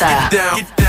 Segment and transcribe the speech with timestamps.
[0.00, 0.56] Get down.
[0.56, 0.79] Get down,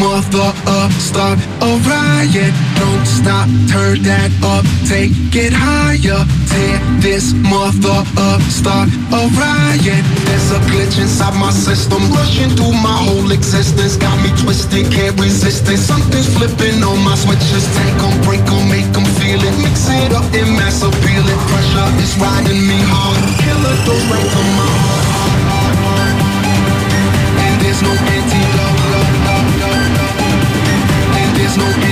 [0.00, 2.54] mother up, start a riot.
[2.80, 6.24] Don't stop, turn that up, take it higher.
[6.48, 10.04] Tear this mother up, start a riot.
[10.24, 13.96] There's a glitch inside my system, rushing through my whole existence.
[13.96, 15.78] Got me twisted, can't resist it.
[15.78, 17.68] Something's flipping on my switches.
[17.76, 19.56] take 'em, break 'em, make 'em feel it.
[19.60, 21.40] Mix it up and mass appeal it.
[21.50, 23.20] Pressure is riding me hard.
[23.42, 24.99] Killer goes right to my heart.
[31.56, 31.89] There's no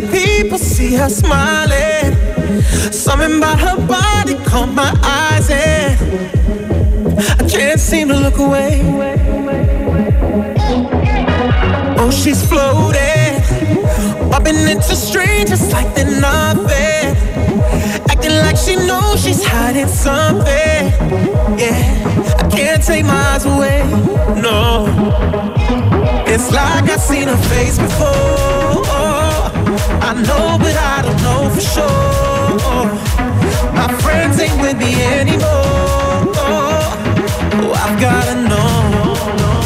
[0.00, 2.14] people see her smiling.
[2.92, 5.98] Something about her body caught my eyes and
[7.40, 8.82] I can't seem to look away.
[11.98, 13.40] Oh, she's floating,
[14.30, 17.16] bumping into strangers like they're nothing,
[18.10, 20.82] acting like she knows she's hiding something.
[21.58, 23.84] Yeah, I can't take my eyes away.
[24.40, 24.86] No,
[26.26, 29.23] it's like I've seen her face before.
[30.00, 32.86] I know, but I don't know for sure.
[33.74, 36.32] My friends ain't with me anymore.
[36.36, 39.63] Oh, I've gotta know.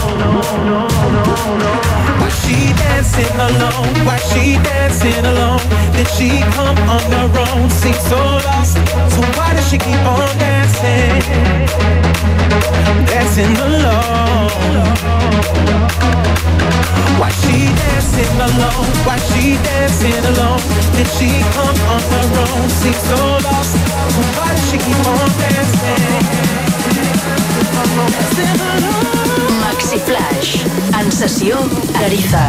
[2.19, 3.95] Why she dancing alone?
[4.05, 5.61] Why she dancing alone?
[5.93, 7.71] Did she come on her own?
[7.71, 8.79] Seems so lost.
[9.37, 11.23] Why does she keep on dancing?
[13.07, 14.51] Dancing alone.
[17.21, 18.87] Why she dancing alone?
[19.07, 20.63] Why she dancing alone?
[20.97, 22.69] Did she come on her own?
[22.69, 23.77] Seems so lost.
[24.37, 26.68] Why does she keep on dancing?
[29.61, 30.65] Maxi Flash,
[30.99, 31.59] en sessió,
[31.93, 32.47] Tarifa.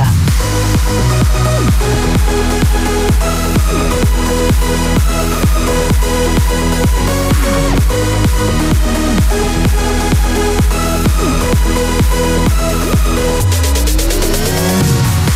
[14.59, 15.18] Thank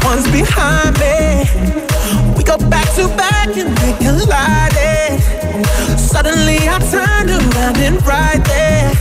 [0.00, 1.44] someone's behind me.
[2.36, 5.20] We go back to back and they collided.
[5.98, 8.92] Suddenly I turned around and right there,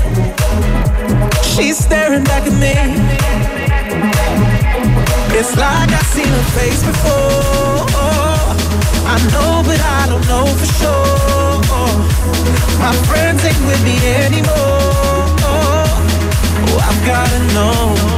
[1.43, 2.75] she's staring back at me.
[5.37, 7.85] It's like I've seen her face before.
[9.11, 11.59] I know, but I don't know for sure.
[12.79, 15.25] My friends ain't with me anymore.
[15.51, 18.09] Oh, I've gotta know.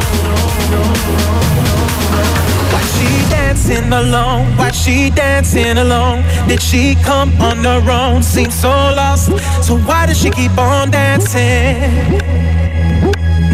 [2.93, 4.57] She dancing alone?
[4.57, 6.23] Why she dancing alone?
[6.47, 8.23] Did she come on her own?
[8.23, 9.31] Seems so lost.
[9.65, 12.19] So why does she keep on dancing?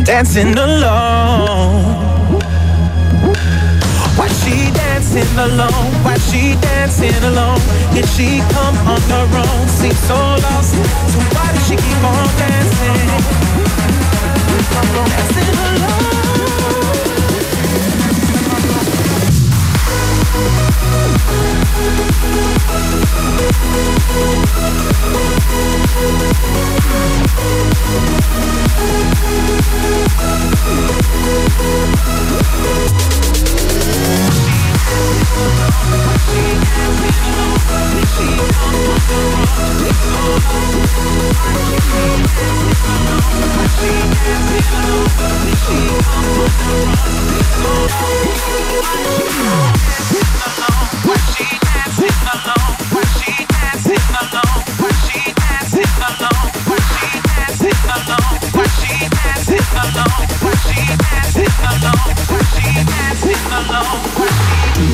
[0.03, 1.97] Dancing alone.
[4.17, 5.91] Why she dancing alone?
[6.03, 7.59] Why she dancing alone?
[7.93, 9.67] Did she come on her own?
[9.67, 10.73] Seems so lost.
[11.11, 13.07] So why does she keep on dancing?
[15.09, 17.16] Dancing alone.
[51.07, 51.36] Which
[59.47, 60.75] Sit alone, pushy.
[61.31, 62.66] Sit alone,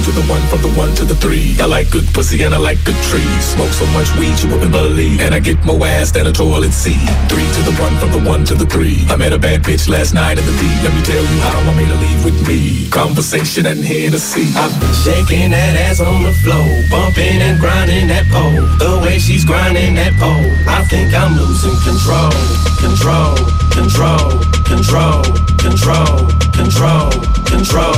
[0.04, 1.56] to the one, from the one to the three.
[1.60, 3.44] I like good pussy and I like good trees.
[3.56, 5.22] Smoke so much weed you wouldn't believe.
[5.22, 7.00] And I get more ass than a toilet seat.
[7.32, 9.06] Three to the one, from the one to the three.
[9.08, 10.68] I met a bad bitch last night in the D.
[10.84, 12.90] Let me tell you how I made her leave with me.
[12.90, 13.80] Conversation and
[14.20, 14.52] see.
[14.56, 18.60] I've been shaking that ass on the floor, bumping and grinding that pole.
[18.84, 22.32] The way she's grinding that pole, I think I'm losing control,
[22.80, 23.40] control,
[23.72, 24.36] control,
[24.68, 25.24] control,
[25.64, 27.34] control, control, control.
[27.54, 27.73] control.
[27.74, 27.90] Shake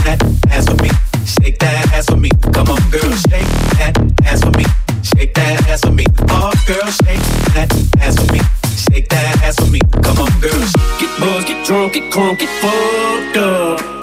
[0.00, 0.88] that ass for me.
[1.26, 2.30] Shake that ass for me.
[2.54, 3.44] Come on, girl, shake
[3.76, 3.92] that
[4.24, 4.64] ass for me.
[5.02, 6.06] Shake that ass for me.
[6.30, 7.20] Oh, girl, shake
[7.52, 8.40] that ass for me.
[8.74, 9.80] Shake that ass for me.
[10.02, 10.64] Come on, girl.
[10.98, 14.01] Get buzzed, get drunk, get crunk, get fucked up.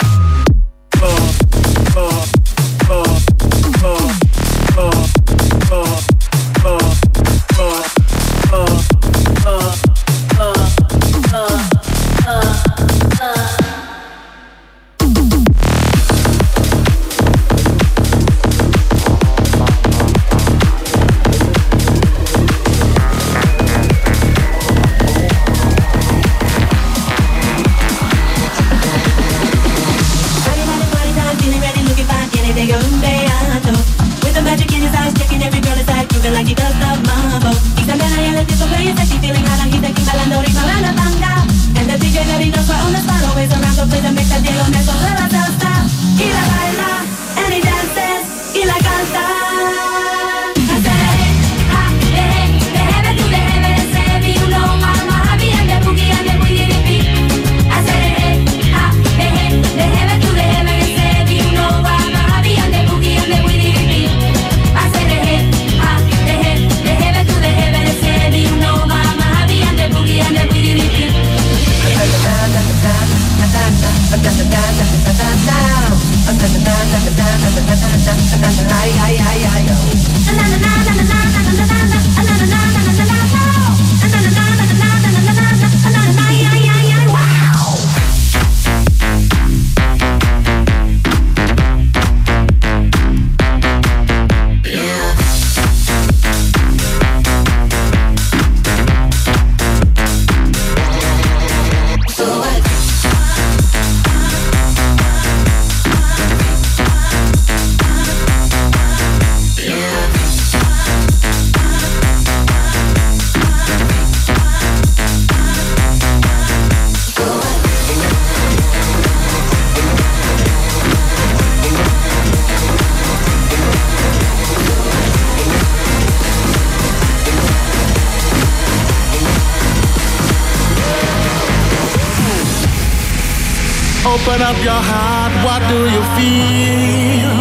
[134.22, 137.32] Open up your heart, what do you feel?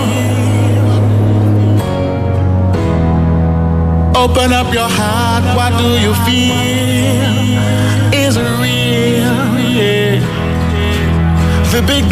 [4.23, 7.35] Open up your heart, what do you feel?
[8.14, 9.59] Is it real?
[9.75, 10.23] Yeah.
[11.73, 12.09] The Big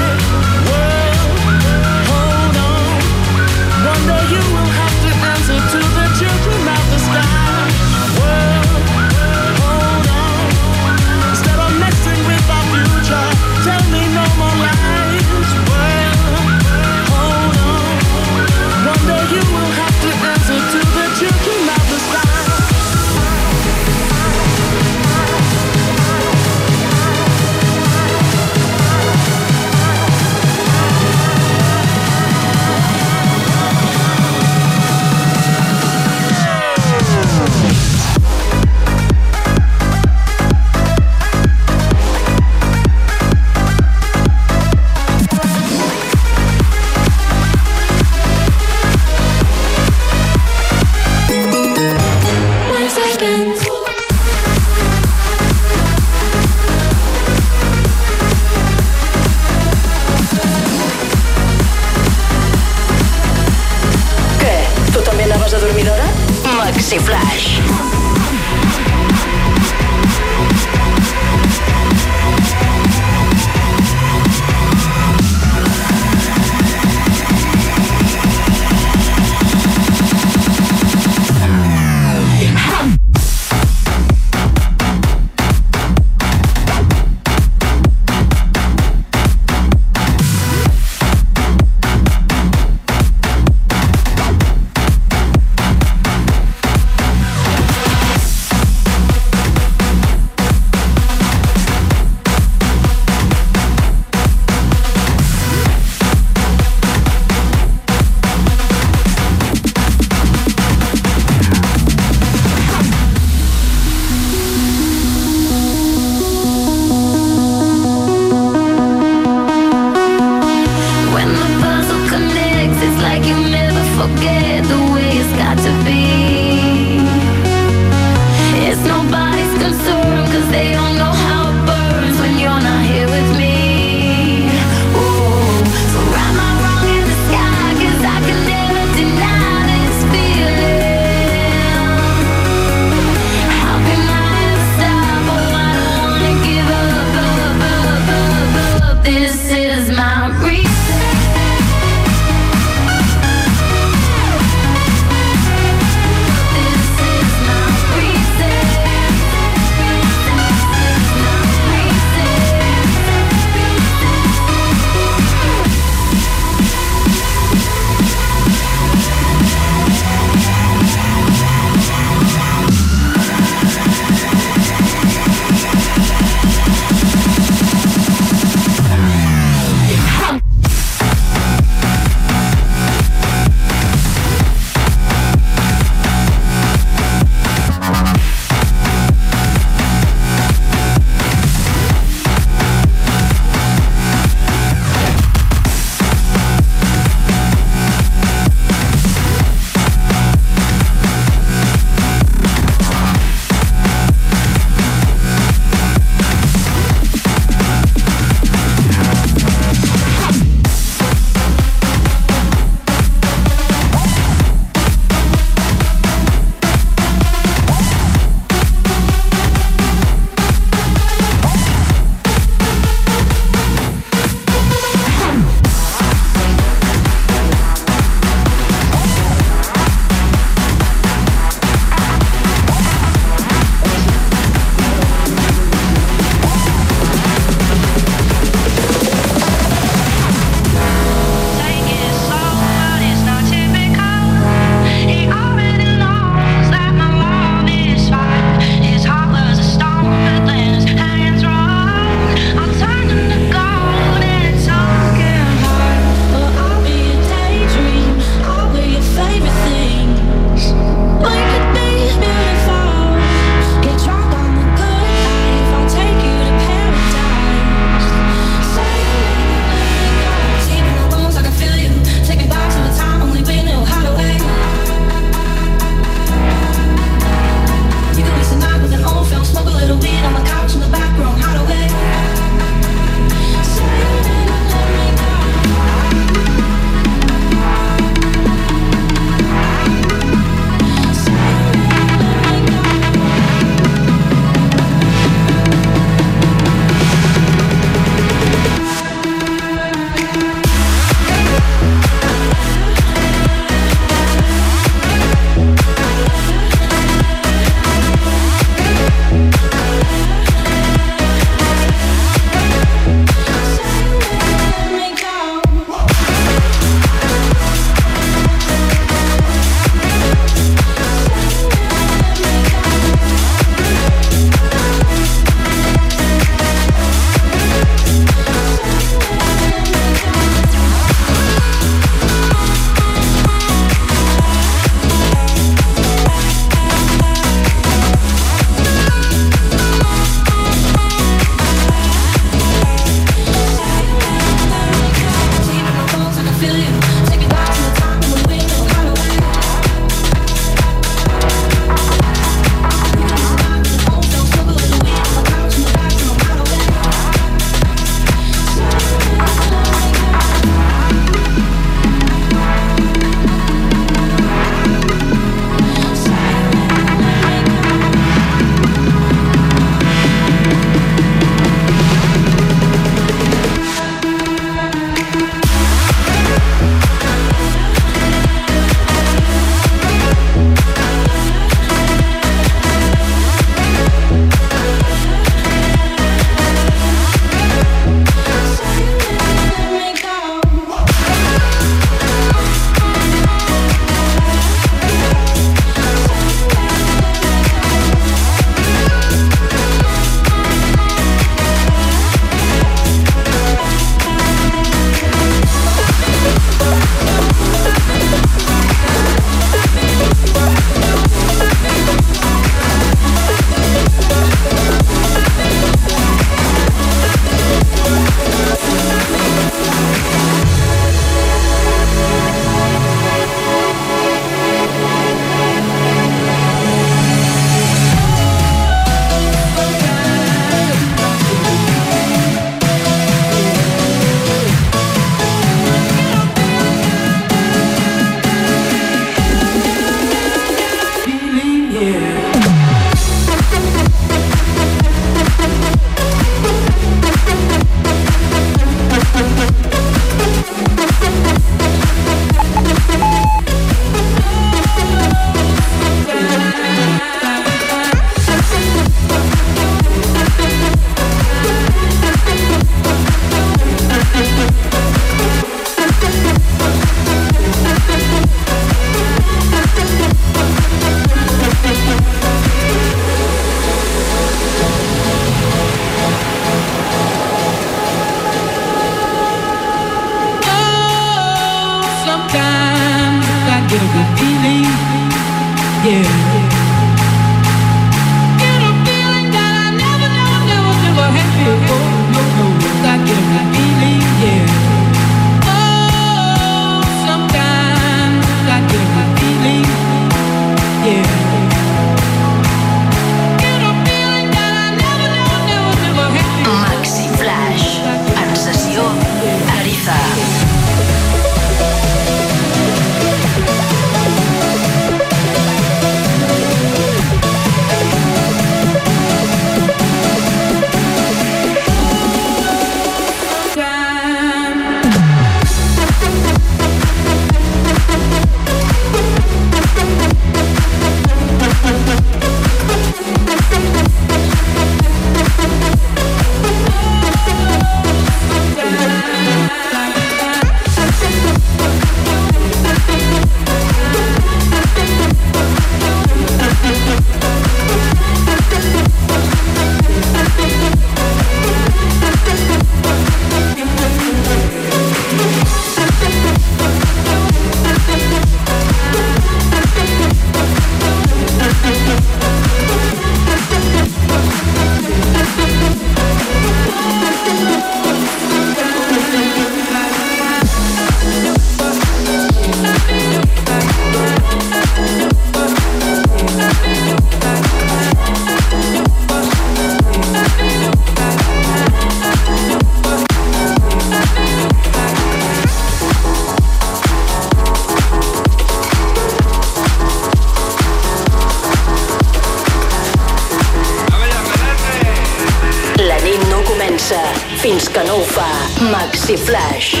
[599.21, 600.00] Flaix.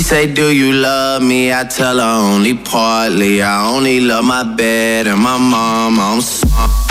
[0.00, 1.52] She say, Do you love me?
[1.52, 3.42] I tell her only partly.
[3.42, 6.00] I only love my bed and my mom.
[6.00, 6.89] I'm sorry.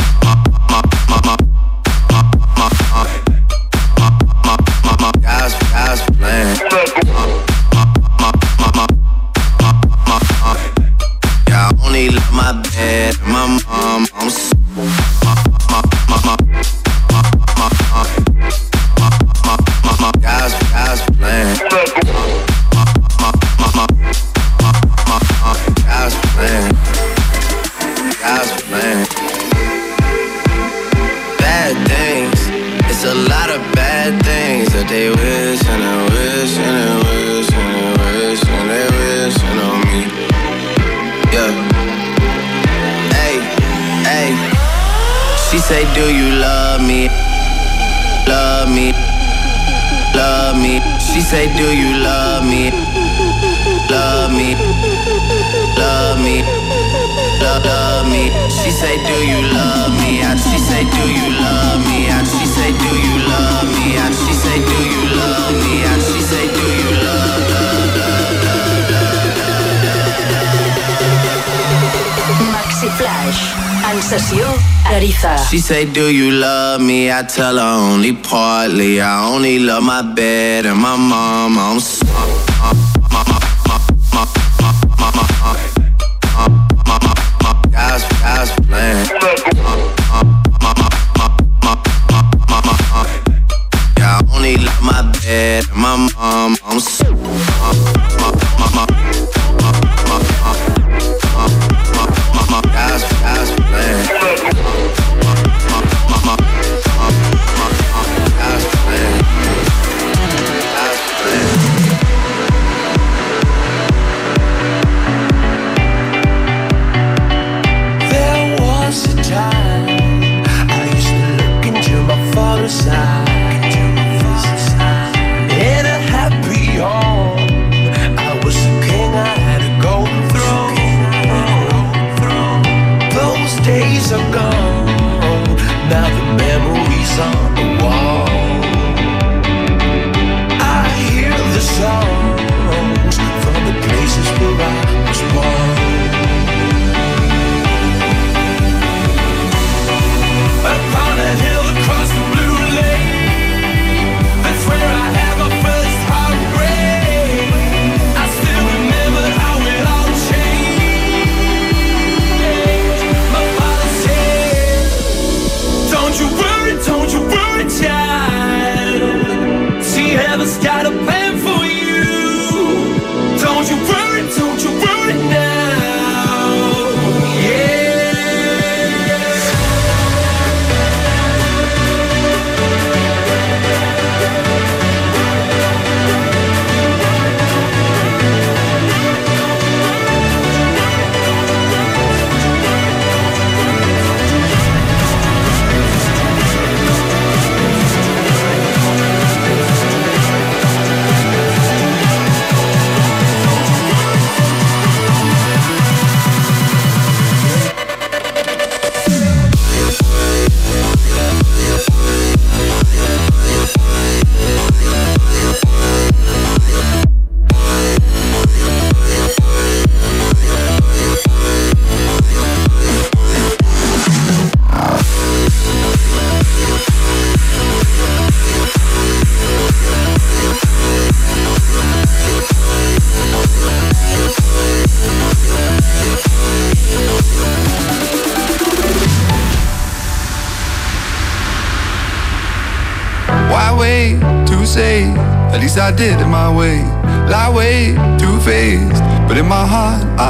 [75.49, 77.11] She say, Do you love me?
[77.11, 79.01] I tell her only partly.
[79.01, 81.57] I only love my bed and my mom.
[81.57, 82.08] I'm sorry.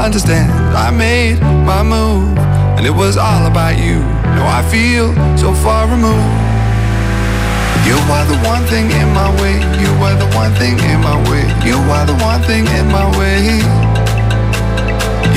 [0.09, 0.49] Understand.
[0.75, 1.39] I made
[1.69, 2.35] my move,
[2.77, 4.01] and it was all about you.
[4.33, 6.33] Now I feel so far removed.
[7.85, 9.53] You are the one thing in my way.
[9.77, 11.45] You are the one thing in my way.
[11.61, 13.61] You are the one thing in my way.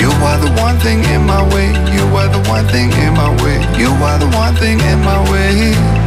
[0.00, 1.68] You are the one thing in my way.
[1.92, 3.60] You are the one thing in my way.
[3.76, 6.01] You are the one thing in my way.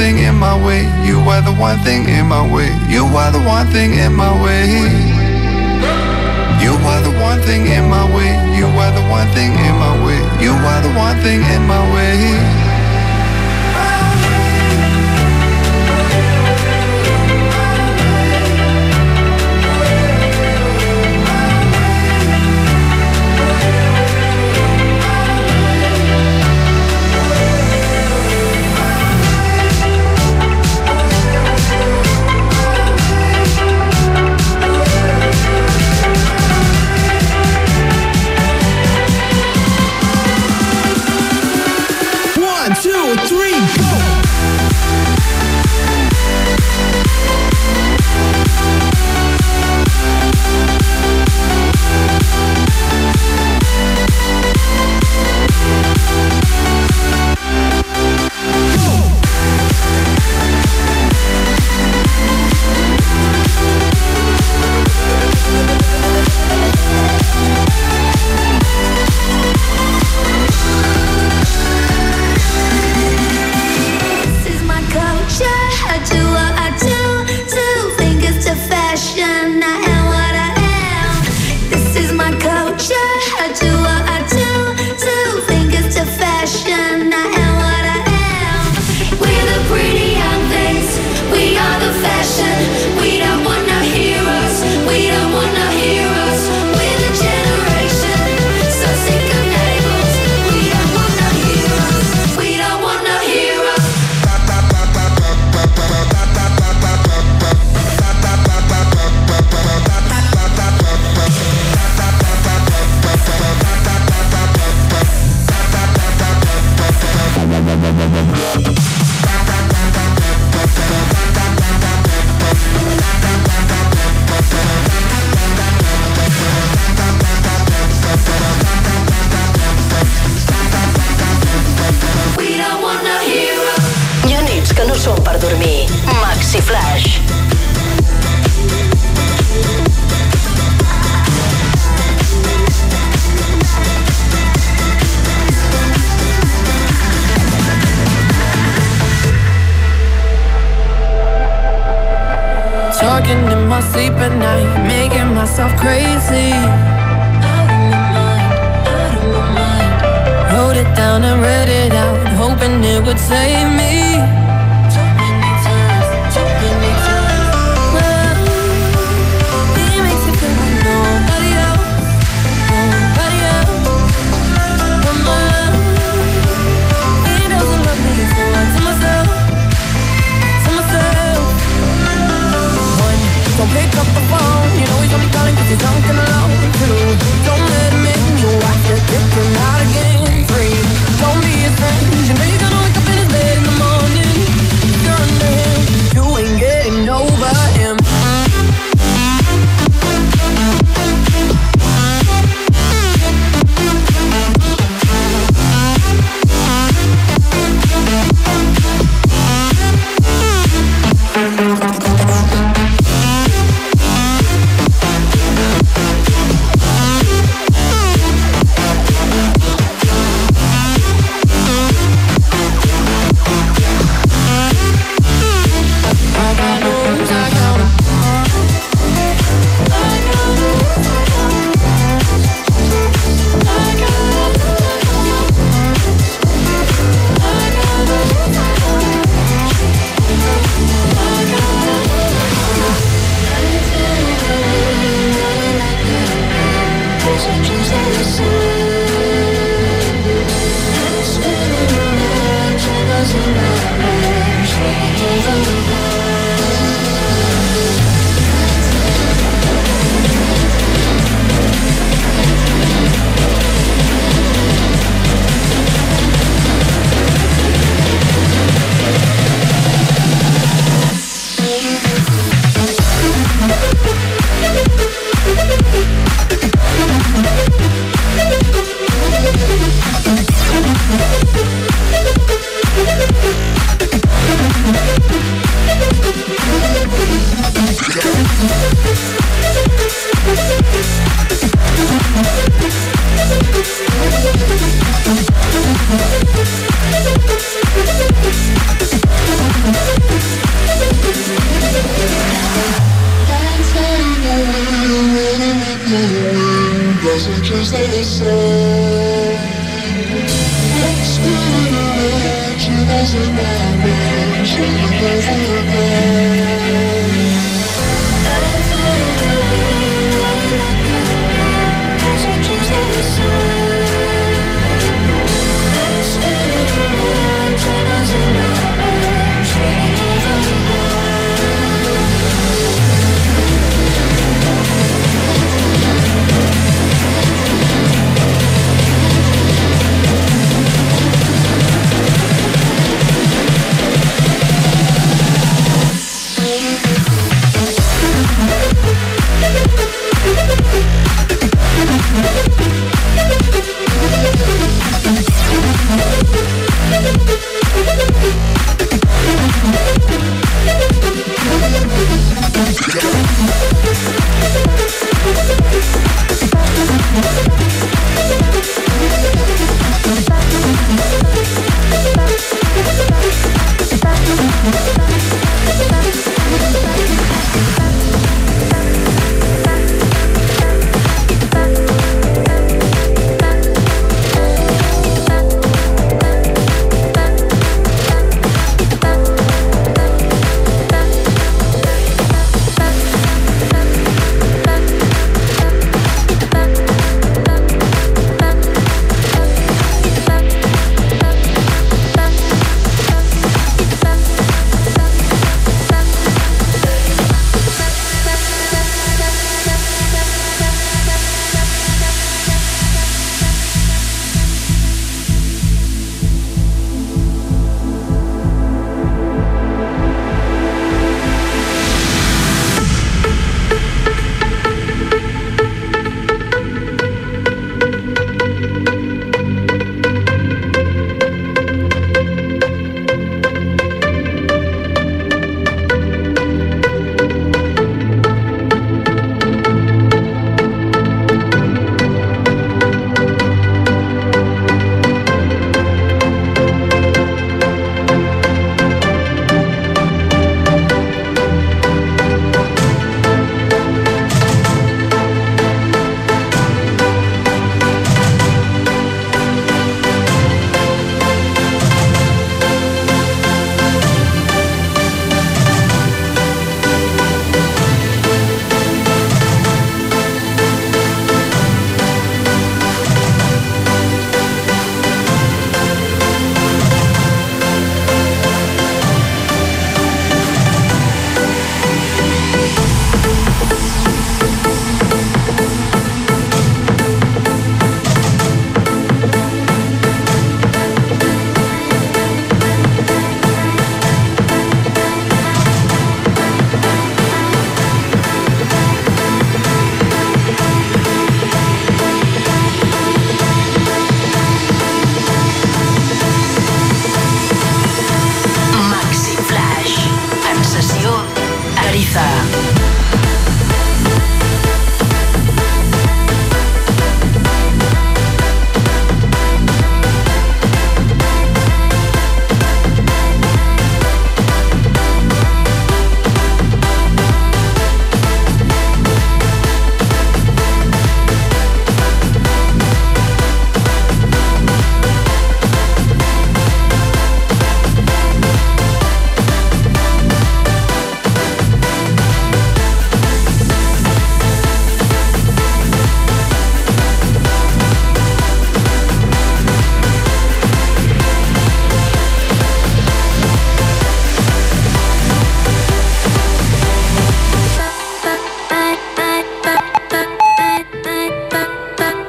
[0.00, 0.80] Thing in my way.
[1.04, 2.72] You are the one thing in my way.
[2.88, 4.64] You are the one thing in my way.
[6.64, 8.32] You are the one thing in my way.
[8.56, 10.20] You are the one thing in my way.
[10.44, 12.69] You are the one thing in my way.